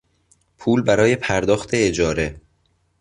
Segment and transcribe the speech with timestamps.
[0.57, 2.41] پول برای پرداخت اجاره